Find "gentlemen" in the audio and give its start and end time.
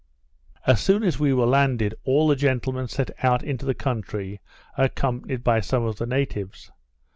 2.35-2.87